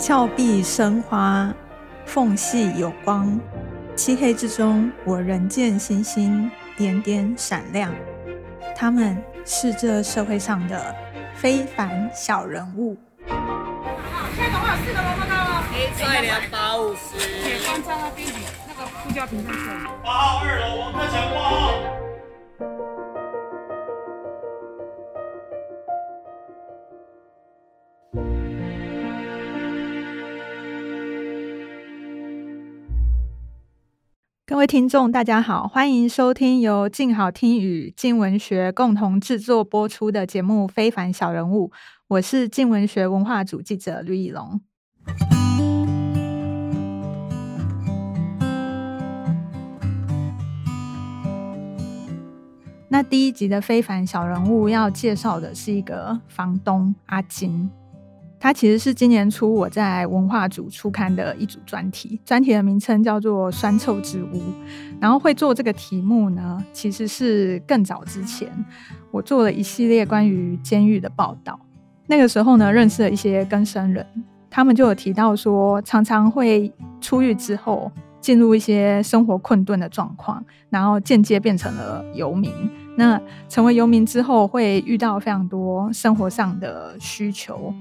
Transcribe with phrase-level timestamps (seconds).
[0.00, 1.52] 峭壁生花，
[2.06, 3.38] 缝隙有光，
[3.94, 7.92] 漆黑之中，我仍见星星点点闪亮。
[8.74, 10.96] 他们是这社会上的
[11.34, 12.96] 非凡小人物。
[13.26, 13.36] 现
[14.40, 15.10] 在总共有四个了。
[15.98, 17.18] 再两百五十。
[17.44, 18.26] 铁方站那边？
[18.66, 19.84] 那个呼叫屏在这里。
[20.02, 21.74] 八号二楼王克强挂号。
[34.50, 41.68] 各位听众，大家好，欢迎收听由静好听与静文学共同制作播出的节目《非凡小人物》，
[42.08, 44.60] 我是静文学文化组记者吕以龙。
[52.88, 57.70] 那第一集的非凡小人物要介绍的是一个房东阿金，
[58.42, 64.40] 它其实是今年初我在文化组出刊的一组专题，专题的名称叫做“酸臭之屋”。
[64.98, 68.48] 然后会做这个题目呢，其实是更早之前
[69.10, 71.60] 我做了一系列关于监狱的报道。
[72.06, 74.06] 那个时候呢，认识了一些更生人，
[74.48, 82.50] 他们就有提到说，常常会出狱之后进入一些生活困顿的状况，然后间接变成了游民。
[82.96, 87.72] 那成为游民之后，会遇到非常多生活上的需求。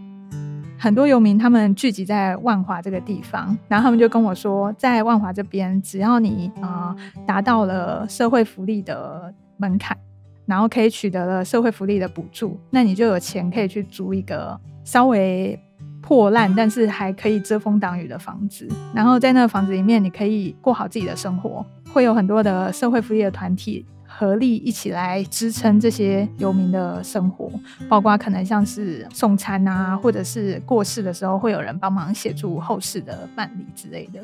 [0.81, 9.97] 很多游民他们聚集在万华这个地方，然后他们就跟我说，在万华这边，只要你啊、呃达到了社会福利的门槛，
[10.45, 15.59] 然后可以取得了社会福利的补助，那你就有钱可以去租一个稍微
[16.01, 23.85] 破烂但是还可以遮风挡雨的房子，然后在那个房子里面，你可以过好自己的生活，会有很多的社会福利的团体。
[24.19, 27.49] 合力一起来支撑这些游民的生活，
[27.87, 34.19] 包括可能像是送餐啊，或者是过世的时候会有人帮忙协助后事的办理之类的。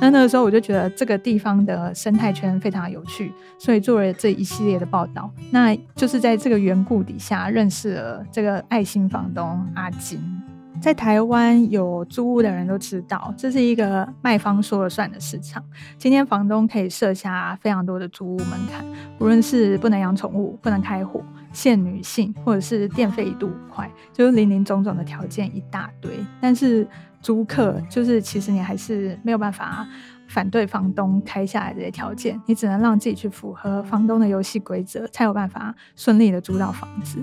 [0.00, 5.28] 那那个时候我就觉得这个地方的生态圈非常有趣，所以做了这一系列的报道。
[5.50, 10.22] 那就是在这个缘故底下认识了这个爱心房东阿金。
[10.80, 15.62] 在台湾有租屋的人都知道，这是一个卖方说了算的市场。
[15.98, 18.82] 今天房东可以设下非常多的租屋门槛，
[19.18, 26.10] 无论是不能养宠物、不能开火、限女性，或者是电费一度五块，就是林林总总的条件一大堆。
[26.40, 26.88] 但是
[27.20, 29.86] 租客就是其实你还是没有办法
[30.30, 37.22] 反对房东开下来这些条件，你只能让自己去符合房东的游戏规则，才有办法顺利的租到房子。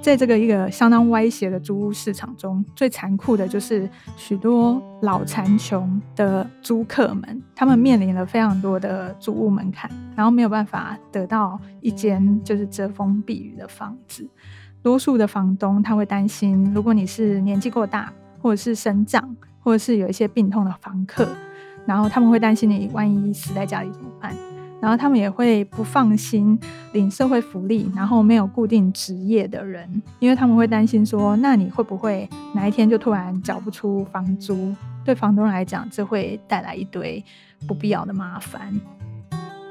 [0.00, 14.28] 在这个一个相当歪斜的租屋市场中，最残酷的就是许多老残穷的租客们，他们面临了非常多的租屋门槛，然后没有办法得到一间就是遮风避雨的房子。
[14.82, 21.28] 多数的房东他会担心，如果你是年纪过大，或者是生长，或者是有一些病痛的房客，
[21.88, 24.30] 然后他们会担心你万一死在家里怎么办？
[24.78, 26.56] 然后他们也会不放心
[26.92, 34.74] 领社会福利，然后没有固定职业的人，因为他们会担心说，那你会不会哪一天就突然缴不出房租？
[35.02, 37.24] 对房东来讲，这会带来一堆
[37.66, 38.78] 不必要的麻烦。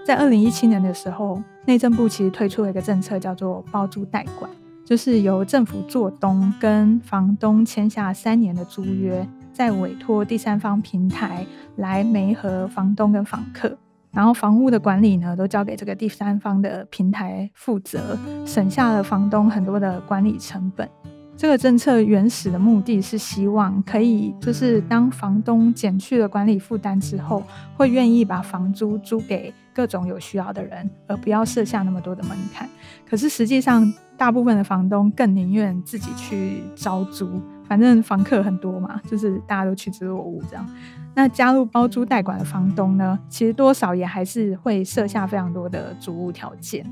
[0.04, 4.50] 在二零一七年的时候，内政部其实推出了一个政策，叫做包租代管，
[4.84, 9.26] 就是由政府做东跟房东签下三年的租约，
[9.58, 11.44] 再委托第三方平台
[11.78, 13.76] 来媒合房东跟房客。
[14.12, 20.88] 然后房屋的管理呢，都交给这个第三方的平台负责，省下了房东很多的管理成本。
[21.36, 27.42] 这个政策原始的目的是希望可以，就是当房东减去了管理负担之后，
[27.76, 32.70] 会愿意把房租租给各种有需要的人，而不要设下那么多的门槛。
[33.10, 40.66] 可是实际上，大部分的房东更宁愿自己去招租，反正房客很多嘛，就是大家都趋之若鹜这样。
[41.14, 46.86] 那加入包租代管的房东呢，其实多少也还是会设下非常多的租屋条件。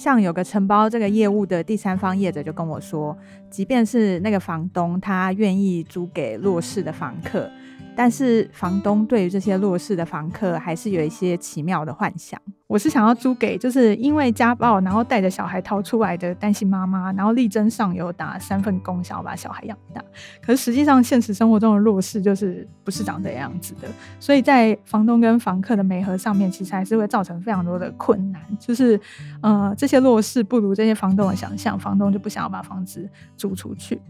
[0.00, 3.14] 像有个承包这个业务的第三方业者就跟我说，
[3.50, 7.50] 即便是那个房东他愿意租给弱势的房客，
[7.94, 12.40] 但是房东对于这些弱势的房客还是有一些奇妙的幻想。
[12.66, 20.00] 我是想要租给就是因为家暴然后带着小孩逃出来的单亲妈妈，然后力争上游打三份工，想要把小孩养大。
[20.40, 23.88] 可是实际上现实生活中的弱势就是不是长这样子的，
[24.20, 28.40] 所以在房东跟房客的媒合上面，其实还是会造成非常多的困难。
[28.60, 28.98] 就是
[29.40, 34.00] 呃这些弱势不如这些房东的想象，房东就不想要把房子租出去。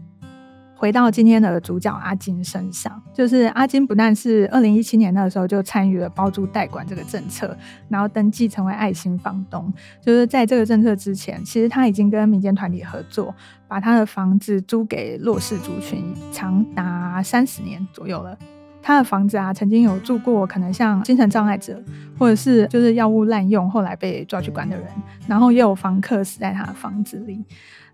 [0.75, 7.55] 回到今天的主角阿金身上，就是阿金不但是二零一七年那时候就参与了包租代管这个政策，
[7.87, 9.71] 然后登记成为爱心房东。
[10.01, 13.33] 就是在这个政策之前，其实他已经跟民间团体合作，
[13.67, 18.35] 把他的房子租给弱势族群，长达三十年左右了。
[18.81, 21.81] 他的房子啊，曾经有住过可能像精神障碍者，
[22.17, 24.85] 或者是就是药物滥用后来被抓去关的人，
[25.27, 27.43] 然后也有房客死在他的房子里。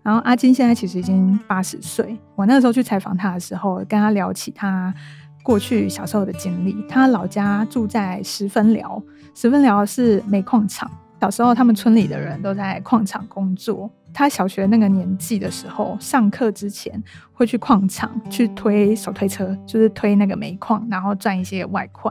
[0.02, 4.94] 然后阿金现在其实已经八十岁，我那个时候去采访他的时候，跟他聊起他
[5.42, 6.74] 过去小时候的经历。
[6.88, 9.02] 他老家住在十分寮，
[9.34, 13.90] 十分寮是煤矿厂，小时候他们村里的人都在矿场工作。
[14.14, 17.00] 他小学那个年纪的时候，上课之前
[17.32, 22.10] 会去矿场去推手推车，就是推那个煤矿，然后赚一些外快。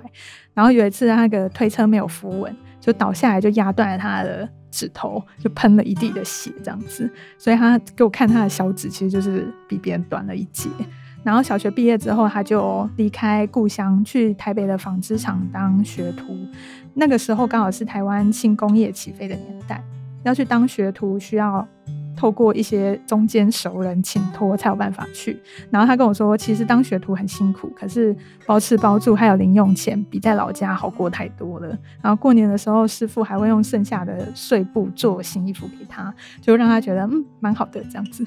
[0.53, 7.11] 然后有一次他那个推车没有扶稳，就倒下来，就压断了他的指头，就喷了一地的血，这样子。
[7.37, 10.69] 所以他给我看他的小指，其实就是比别人短了一截。
[11.27, 16.33] 然后小学毕业之后，他就离开故乡，去台北的纺织厂当学徒。
[16.93, 19.83] 那个时候刚好是台湾轻工业起飞的年代，
[20.23, 21.67] 要去当学徒需要。
[22.15, 25.39] 透过一些中间熟人请托才有办法去，
[25.69, 31.67] 然后他跟我说，其实当学徒很辛苦，可是包吃包住还有零用钱，比在老家好过太多了。
[32.01, 38.25] 然后过年的时候，师傅还会用剩下的碎布做新衣服给他，就让他觉得嗯蛮好的这样子。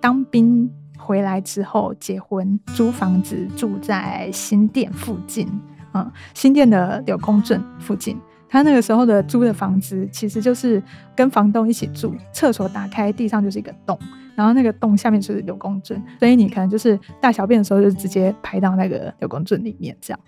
[0.00, 0.70] 当兵
[1.04, 5.46] 回来之后结婚，租房子住在新店附近，
[5.92, 8.18] 嗯，新店的柳公镇附近。
[8.48, 10.82] 他那个时候的租的房子，其实就是
[11.14, 13.98] 跟房东一起住，厕所打开地上就是一个洞，
[14.34, 20.20] 然后那个洞下面就是柳公镇，所以你可能就是大小便的时候就直接排到那个柳公镇里面这样。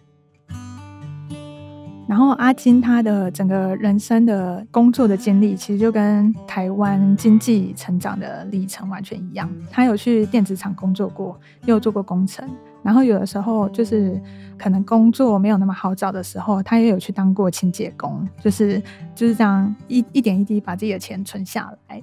[2.09, 9.51] 然后阿金他的整个人生的工作的经历，其实就跟台湾经济成长的历程完全一样。
[9.71, 12.49] 他有去电子厂工作过，也有做过工程。
[12.83, 14.21] 然后有的时候就是
[14.57, 18.81] 可能工作没有那么好找的时候，他也有去当过清洁工，就是
[19.13, 22.01] 就是这样一一点一滴把自己的钱存下来。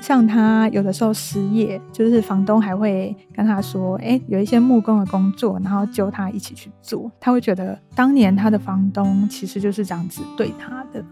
[0.00, 11.04] 像他有的时候失业，就是房东还会跟他说：“哎，有一些木工的工作，然后就他一起去做。”他会觉得当年他的房东其实就是这样子对他的。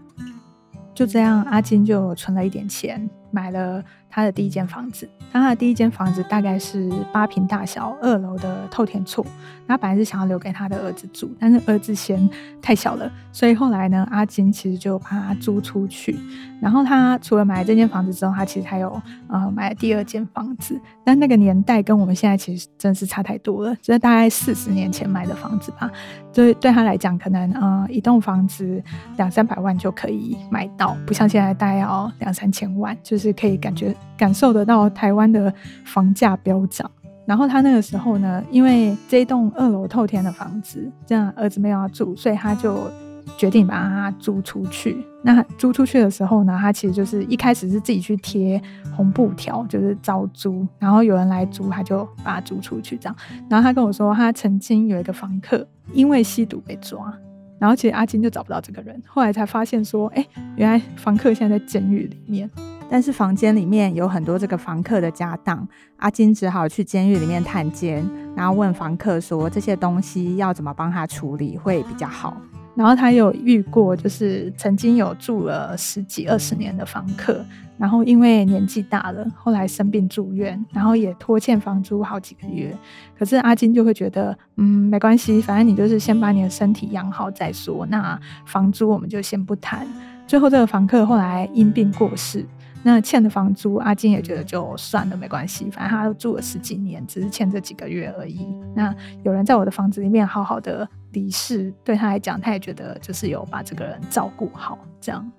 [0.95, 3.83] 就这样，阿金就存了一点钱，买了
[4.17, 5.07] 他的第一间房子。
[5.31, 9.23] 他的第一间房子大概是八平大小，二楼的透天厝。
[9.67, 12.27] 他本来是想要留给他的儿子住，但是儿子嫌
[12.59, 16.17] 太小了，所以后来呢，阿金其实就把它租出去。
[16.59, 20.79] 然后他除了买了这间房子之后，他其实还有呃买了第二间房子。
[21.03, 25.91] 但那个年代跟我们现在其实真是差太多了，这大概四十年前买的房子吧。
[26.33, 28.81] 对对他来讲，可能呃一栋房子
[29.17, 35.53] 两三百万就可以买到，不像现在大概要两三千万，就是可以感觉感受得到台湾的
[35.85, 36.89] 房价飙涨。
[37.25, 42.89] 然后他那个时候呢，因为这栋二楼透天的房子，这样儿子没有要住，所以他就
[43.37, 45.05] 决定把它租出去。
[45.23, 48.61] 那租出去的时候呢，他其实就是一开始是自己去贴
[48.95, 53.15] 红布条，就是招租，然后有人来租，他就把它租出去这样。
[53.49, 57.13] 然后他跟我说，他曾经有一个房客因为吸毒被抓，
[57.59, 60.25] 然后其实阿金就找不到这个人，后来才发现说，哎，
[60.55, 62.49] 原来房客现在在监狱里面。
[62.89, 65.67] 但是房间里面有很多这个房客的家当，
[65.97, 72.35] 阿金只好去监狱里面探监，然后问房客说这些东西要怎么帮他处理会比较好。
[72.75, 77.43] 然后他有遇过，就是曾经有住了十几二十年的房客，
[77.75, 82.71] 然后因为年纪大了，后来生病住院，然后也拖欠房租好几个月。
[83.17, 89.87] 可是阿金就会觉得，嗯，没关系，反正你就是先把你的身体养好再说，那房租我们就先不谈。
[90.27, 92.45] 最后这个房客后来因病过世。
[92.89, 98.47] 那欠的房租，阿金也觉得就算了，没关系，反正他都住了十几年，只是欠这几个月而已。
[98.73, 105.29] 那有人在我的房子里面好好的离世，对他来讲，他也觉得就是有把这个人照顾好这样。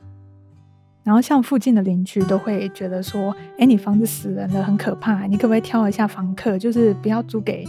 [1.03, 7.67] 然后像附近的邻居都会觉得说，哎，你房子死人了，很可怕，你可不可以挑一下房客，就是不要租给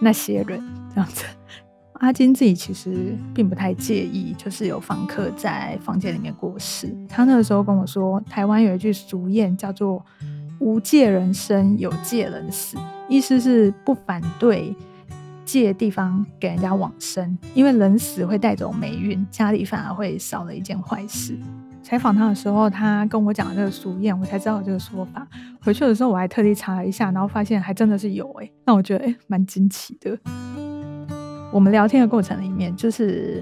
[0.00, 0.58] 那些人
[0.94, 1.26] 这样子。
[2.04, 6.94] 阿金自己其实并不太介意，就是有房客在房间里面过世。
[7.08, 10.04] 他那个时候跟我说，台湾有一句俗谚叫做
[10.60, 12.76] “无借人生，有借人死”，
[13.08, 14.76] 意思是不反对
[15.46, 21.38] 借地方给人家往生，因为人死会带走霉运，家里反而会少了一件坏事。
[21.82, 25.26] 采访他的时候，他跟我讲这个俗谚，我才知道这个说法。
[25.62, 30.18] 回去的时候，我还特地查了一下，然后发现还真的是有诶，那我觉得诶蛮惊奇的。
[31.54, 33.40] 我们聊天的过程里面，就是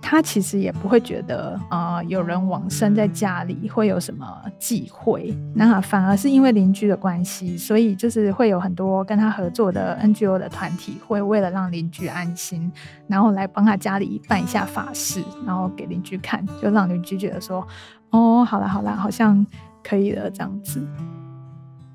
[0.00, 4.26] 他其实也不会觉得呃有人往生在家里会有什么
[4.58, 12.72] 忌讳，那反而是因为邻居的关系，所以就是会有很多跟他合作的 NGO 的团体会为了让邻居安心，
[13.06, 17.62] 然后来帮他家里办一下法事，然后给邻居看，就让邻居觉得说
[18.12, 19.46] 哦，好了好了，好像
[19.84, 20.82] 可以了这样子。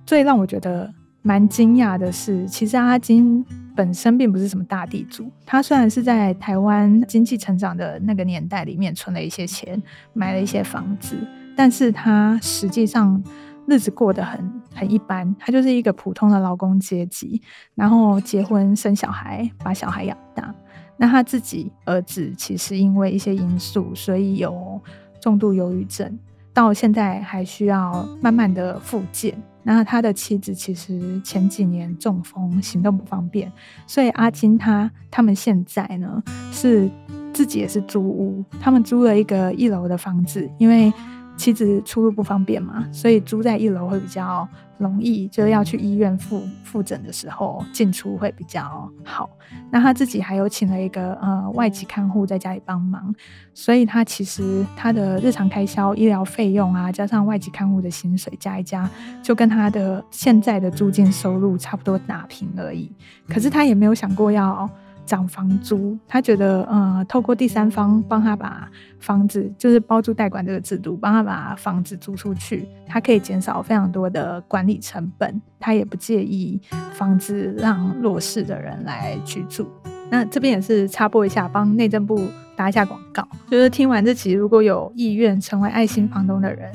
[0.05, 3.43] 最让我觉得蛮惊讶的是，其实阿金。
[3.77, 9.79] 本身并不是什么大地主，他虽然是在台湾经济成长的那个年代里面存了一些钱，
[10.13, 11.15] 买了一些房子，
[11.55, 13.23] 但是他实际上
[13.67, 17.39] 日子过得很很一般，他就是一个普通的劳工阶级，
[17.75, 20.51] 然后结婚生小孩，把小孩养大。
[20.97, 24.81] 那他自己儿子其实因为一些因素，所以有
[25.21, 26.17] 重度忧郁症，
[26.51, 29.39] 到现在还需要慢慢的复健。
[29.67, 33.51] 那他的妻子其实前几年中风，行动不方便，
[33.85, 36.89] 所以阿金他他们现在呢是
[37.33, 40.93] 自己也是租屋，他们租了一个一楼的房子，因为。
[41.37, 44.47] 妻子出入不方便嘛，所以租在一楼会比较
[44.79, 49.29] 容易，就要去医院复复诊的时候进出会比较好。
[49.71, 53.13] 那他自己还有请了一个呃外籍看护在家里帮忙，
[53.53, 58.89] 所以他其实他的日常开销、医疗费用啊，加上外籍看护的薪水加一加，
[59.21, 62.91] 就跟他的现在的租金收入差不多打平而已。
[63.29, 64.69] 可是他也没有想过要。
[65.07, 76.61] 涨房租，他觉得，呃，透过第三方帮他把房子，就是包租代管这个制度，帮他把房子租出去，他可以减少非常多的管理成本，他也不介意
[76.91, 79.65] 房子让弱势的人来居住。
[80.11, 82.19] 那这边也是插播一下，帮内政部
[82.55, 86.71] 打一下广告，就是听完这期，如果有意愿成为爱心房东的人。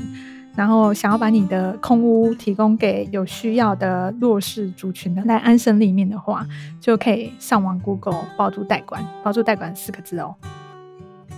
[0.55, 6.47] 然后想要把你的空屋提供给有需要的弱势族群的来安身立命的话，
[6.81, 10.35] 就可以上网 Google 包租代管，包租代管四个字哦。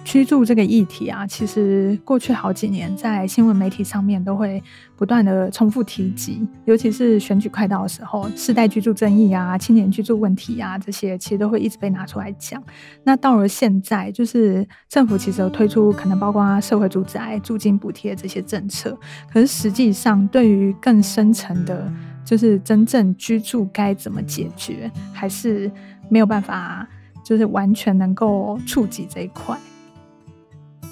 [0.05, 4.63] 居住这个议题啊，其实过去好几年在新闻媒体上面都会
[4.97, 12.63] 不断的重复提及，尤其是选举快到的时候，世代居住争议啊、青年居住问题啊这些，其实都会一直被拿出来讲。
[13.03, 18.97] 那到了现在，就是政府其实有推出可能包括社会住宅、租金补贴这些政策，
[19.33, 21.91] 可是实际上对于更深层的，
[22.25, 25.73] 就是真正居住该怎么解决，还是
[26.11, 26.87] 没有办法，
[27.25, 29.59] 就是完全能够触及这一块。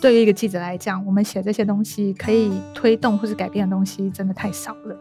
[0.03, 4.97] 对于一个记者来讲，我们写这些东西可以推动或是改变的东西真的太少了。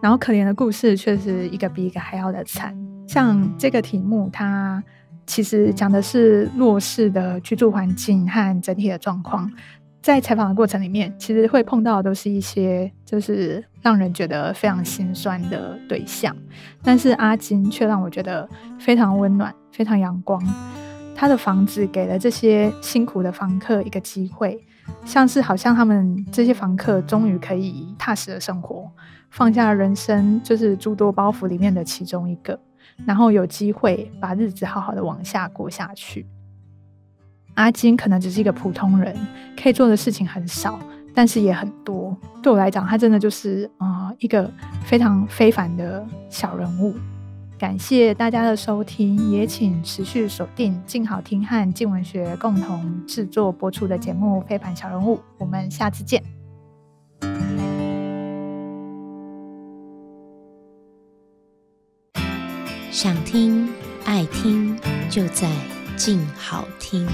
[0.00, 2.72] 然后可怜的故事却是一个比一个还要的惨。
[3.04, 4.80] 像这个题目，它
[5.26, 9.50] 其实讲的是弱势的居住环境和整体的状况。
[10.00, 16.32] 在采访的过程里面，其实会碰到的都是一些就是让人觉得非常心酸的对象。
[16.80, 20.40] 但是阿金却让我觉得非常温暖，非常阳光。
[21.24, 24.62] 他的房子给了这些辛苦的房客一个机会，
[25.06, 28.86] 像是好像他们这些房客终于可以踏实的生活，
[29.30, 32.60] 放下人生就是诸多包袱里面的其中一个，
[33.06, 36.26] 然后有机会把日子好好的往下过下去。
[37.54, 39.16] 阿金可能只是一个普通人，
[39.58, 40.78] 可以做的事情很少，
[41.14, 42.14] 但是也很多。
[42.42, 44.52] 对我来讲，他真的就是啊一个
[44.84, 46.94] 非常非凡的小人物。
[47.64, 56.22] 感谢大家的收听，也请持续锁定静好听和静文学共同制作播出的节目《非凡小人物》，我们下次见。
[62.90, 63.66] 想听
[64.04, 64.78] 爱听，
[65.08, 65.50] 就在
[65.96, 67.08] 静好听。